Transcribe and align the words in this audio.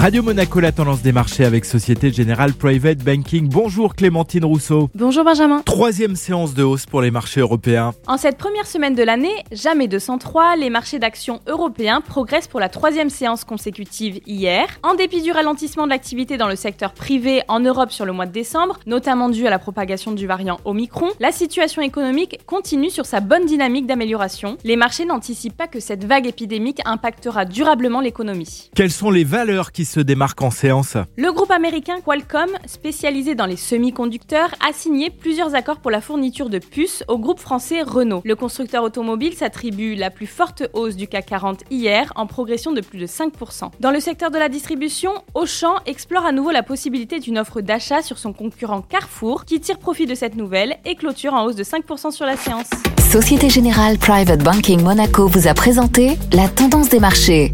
Radio 0.00 0.22
Monaco, 0.22 0.60
la 0.60 0.72
tendance 0.72 1.02
des 1.02 1.12
marchés 1.12 1.44
avec 1.44 1.66
Société 1.66 2.10
Générale 2.10 2.54
Private 2.54 3.04
Banking. 3.04 3.50
Bonjour 3.50 3.94
Clémentine 3.94 4.46
Rousseau. 4.46 4.88
Bonjour 4.94 5.24
Benjamin. 5.24 5.60
Troisième 5.60 6.16
séance 6.16 6.54
de 6.54 6.62
hausse 6.62 6.86
pour 6.86 7.02
les 7.02 7.10
marchés 7.10 7.42
européens. 7.42 7.92
En 8.06 8.16
cette 8.16 8.38
première 8.38 8.66
semaine 8.66 8.94
de 8.94 9.02
l'année, 9.02 9.34
jamais 9.52 9.88
203, 9.88 10.56
les 10.56 10.70
marchés 10.70 10.98
d'actions 10.98 11.40
européens 11.46 12.00
progressent 12.00 12.48
pour 12.48 12.60
la 12.60 12.70
troisième 12.70 13.10
séance 13.10 13.44
consécutive 13.44 14.20
hier. 14.26 14.68
En 14.82 14.94
dépit 14.94 15.20
du 15.20 15.32
ralentissement 15.32 15.84
de 15.84 15.90
l'activité 15.90 16.38
dans 16.38 16.48
le 16.48 16.56
secteur 16.56 16.94
privé 16.94 17.42
en 17.48 17.60
Europe 17.60 17.92
sur 17.92 18.06
le 18.06 18.12
mois 18.12 18.24
de 18.24 18.32
décembre, 18.32 18.80
notamment 18.86 19.28
dû 19.28 19.46
à 19.46 19.50
la 19.50 19.58
propagation 19.58 20.12
du 20.12 20.26
variant 20.26 20.60
Omicron, 20.64 21.10
la 21.20 21.30
situation 21.30 21.82
économique 21.82 22.38
continue 22.46 22.88
sur 22.88 23.04
sa 23.04 23.20
bonne 23.20 23.44
dynamique 23.44 23.86
d'amélioration. 23.86 24.56
Les 24.64 24.76
marchés 24.76 25.04
n'anticipent 25.04 25.58
pas 25.58 25.68
que 25.68 25.78
cette 25.78 26.06
vague 26.06 26.26
épidémique 26.26 26.80
impactera 26.86 27.44
durablement 27.44 28.00
l'économie. 28.00 28.70
Quelles 28.74 28.90
sont 28.90 29.10
les 29.10 29.24
valeurs 29.24 29.72
qui 29.72 29.89
se 29.90 30.00
démarque 30.00 30.40
en 30.42 30.50
séance 30.50 30.96
Le 31.16 31.32
groupe 31.32 31.50
américain 31.50 32.00
Qualcomm, 32.04 32.50
spécialisé 32.66 33.34
dans 33.34 33.46
les 33.46 33.56
semi-conducteurs, 33.56 34.54
a 34.66 34.72
signé 34.72 35.10
plusieurs 35.10 35.54
accords 35.54 35.80
pour 35.80 35.90
la 35.90 36.00
fourniture 36.00 36.48
de 36.48 36.58
puces 36.58 37.02
au 37.08 37.18
groupe 37.18 37.40
français 37.40 37.82
Renault. 37.82 38.22
Le 38.24 38.36
constructeur 38.36 38.84
automobile 38.84 39.34
s'attribue 39.34 39.96
la 39.96 40.10
plus 40.10 40.28
forte 40.28 40.62
hausse 40.72 40.94
du 40.94 41.08
CAC 41.08 41.26
40 41.26 41.60
hier, 41.70 42.12
en 42.14 42.26
progression 42.26 42.72
de 42.72 42.80
plus 42.80 42.98
de 42.98 43.06
5%. 43.06 43.70
Dans 43.80 43.90
le 43.90 44.00
secteur 44.00 44.30
de 44.30 44.38
la 44.38 44.48
distribution, 44.48 45.12
Auchan 45.34 45.74
explore 45.86 46.24
à 46.24 46.32
nouveau 46.32 46.52
la 46.52 46.62
possibilité 46.62 47.18
d'une 47.18 47.38
offre 47.38 47.60
d'achat 47.60 48.02
sur 48.02 48.18
son 48.18 48.32
concurrent 48.32 48.82
Carrefour, 48.82 49.44
qui 49.44 49.60
tire 49.60 49.78
profit 49.78 50.06
de 50.06 50.14
cette 50.14 50.36
nouvelle 50.36 50.76
et 50.84 50.94
clôture 50.94 51.34
en 51.34 51.44
hausse 51.44 51.56
de 51.56 51.64
5% 51.64 52.12
sur 52.12 52.26
la 52.26 52.36
séance. 52.36 52.70
Société 53.10 53.50
Générale 53.50 53.98
Private 53.98 54.44
Banking 54.44 54.82
Monaco 54.82 55.26
vous 55.26 55.48
a 55.48 55.54
présenté 55.54 56.16
la 56.32 56.48
tendance 56.48 56.88
des 56.90 57.00
marchés. 57.00 57.52